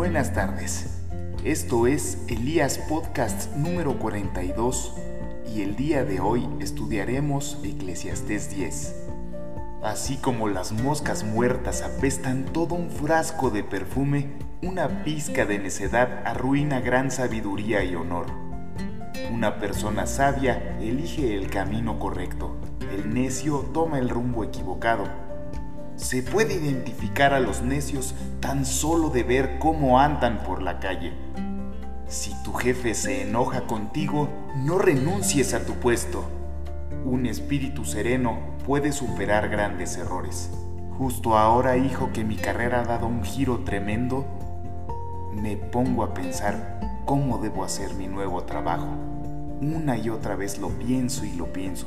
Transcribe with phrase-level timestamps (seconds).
[0.00, 0.86] Buenas tardes.
[1.44, 4.94] Esto es Elías Podcast número 42
[5.54, 8.94] y el día de hoy estudiaremos Eclesiastés 10.
[9.82, 16.22] Así como las moscas muertas apestan todo un frasco de perfume, una pizca de necedad
[16.24, 18.24] arruina gran sabiduría y honor.
[19.30, 22.56] Una persona sabia elige el camino correcto,
[22.90, 25.29] el necio toma el rumbo equivocado
[26.00, 31.12] se puede identificar a los necios tan solo de ver cómo andan por la calle.
[32.08, 36.24] Si tu jefe se enoja contigo, no renuncies a tu puesto.
[37.04, 40.50] Un espíritu sereno puede superar grandes errores.
[40.96, 44.24] Justo ahora, hijo, que mi carrera ha dado un giro tremendo,
[45.34, 48.88] me pongo a pensar cómo debo hacer mi nuevo trabajo.
[49.60, 51.86] Una y otra vez lo pienso y lo pienso.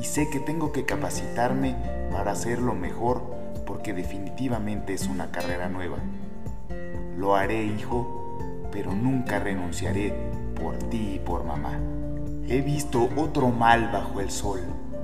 [0.00, 1.76] Y sé que tengo que capacitarme
[2.10, 5.98] para hacerlo mejor porque definitivamente es una carrera nueva.
[7.16, 10.12] Lo haré, hijo, pero nunca renunciaré
[10.60, 11.78] por ti y por mamá.
[12.48, 14.60] He visto otro mal bajo el sol.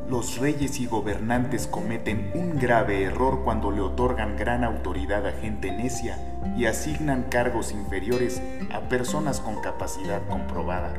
[0.09, 5.71] Los reyes y gobernantes cometen un grave error cuando le otorgan gran autoridad a gente
[5.71, 6.19] necia
[6.57, 10.93] y asignan cargos inferiores a personas con capacidad comprobada.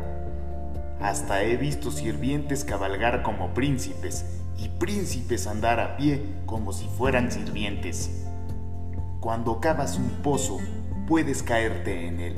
[1.02, 7.31] Hasta he visto sirvientes cabalgar como príncipes y príncipes andar a pie como si fueran
[7.31, 8.25] sirvientes.
[9.19, 10.59] Cuando cavas un pozo,
[11.07, 12.35] puedes caerte en él.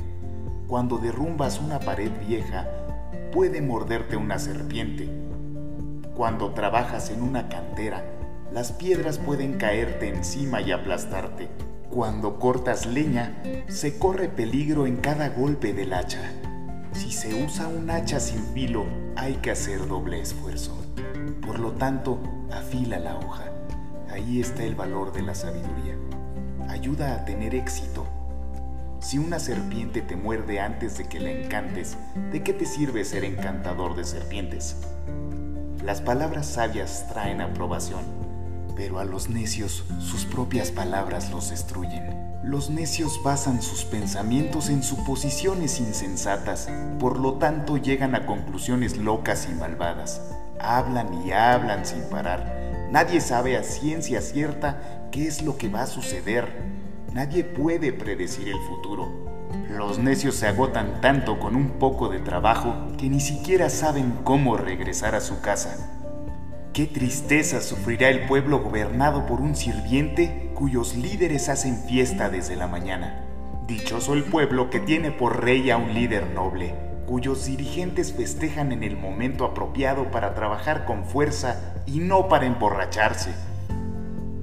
[0.68, 2.68] Cuando derrumbas una pared vieja,
[3.34, 5.10] puede morderte una serpiente.
[6.16, 8.04] Cuando trabajas en una cantera,
[8.52, 11.50] las piedras pueden caerte encima y aplastarte.
[11.90, 16.32] Cuando cortas leña, se corre peligro en cada golpe del hacha.
[16.94, 18.86] Si se usa un hacha sin filo,
[19.16, 20.78] hay que hacer doble esfuerzo.
[21.42, 22.20] Por lo tanto,
[22.52, 23.46] afila la hoja.
[24.10, 25.98] Ahí está el valor de la sabiduría.
[26.70, 28.06] Ayuda a tener éxito.
[29.00, 31.98] Si una serpiente te muerde antes de que la encantes,
[32.32, 34.78] ¿de qué te sirve ser encantador de serpientes?
[35.84, 38.02] Las palabras sabias traen aprobación,
[38.76, 42.40] pero a los necios sus propias palabras los destruyen.
[42.44, 46.70] Los necios basan sus pensamientos en suposiciones insensatas,
[47.00, 50.22] por lo tanto llegan a conclusiones locas y malvadas
[50.64, 52.64] hablan y hablan sin parar.
[52.92, 56.48] Nadie sabe a ciencia cierta qué es lo que va a suceder.
[57.14, 59.10] Nadie puede predecir el futuro.
[59.70, 64.58] Los necios se agotan tanto con un poco de trabajo que ni siquiera saben cómo
[64.58, 65.90] regresar a su casa.
[66.74, 72.68] Qué tristeza sufrirá el pueblo gobernado por un sirviente cuyos líderes hacen fiesta desde la
[72.68, 73.26] mañana.
[73.68, 76.74] Dichoso el pueblo que tiene por rey a un líder noble,
[77.06, 83.32] cuyos dirigentes festejan en el momento apropiado para trabajar con fuerza y no para emborracharse.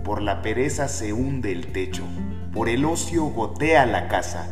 [0.04, 2.04] Por la pereza se hunde el techo,
[2.52, 4.48] por el ocio gotea la casa,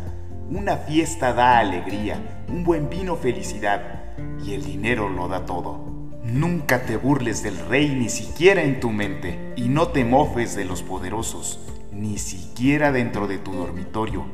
[0.50, 4.14] una fiesta da alegría, un buen vino felicidad,
[4.44, 5.84] y el dinero lo da todo.
[6.22, 10.64] Nunca te burles del rey ni siquiera en tu mente, y no te mofes de
[10.64, 11.60] los poderosos,
[11.92, 14.26] ni siquiera dentro de tu dormitorio,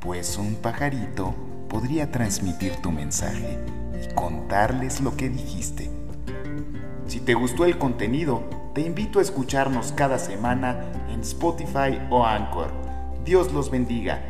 [0.00, 1.34] pues un pajarito
[1.70, 3.58] podría transmitir tu mensaje
[3.94, 5.88] y contarles lo que dijiste.
[7.06, 8.42] Si te gustó el contenido,
[8.74, 12.72] te invito a escucharnos cada semana en Spotify o Anchor.
[13.24, 14.20] Dios los bendiga.